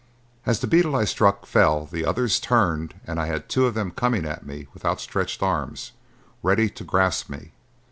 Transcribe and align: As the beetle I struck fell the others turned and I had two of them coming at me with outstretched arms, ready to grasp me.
As 0.47 0.59
the 0.61 0.65
beetle 0.65 0.95
I 0.95 1.05
struck 1.05 1.45
fell 1.45 1.85
the 1.85 2.05
others 2.07 2.39
turned 2.39 2.95
and 3.05 3.19
I 3.19 3.27
had 3.27 3.47
two 3.47 3.67
of 3.67 3.75
them 3.75 3.91
coming 3.91 4.25
at 4.25 4.43
me 4.43 4.65
with 4.73 4.83
outstretched 4.83 5.43
arms, 5.43 5.91
ready 6.41 6.71
to 6.71 6.83
grasp 6.83 7.29
me. 7.29 7.51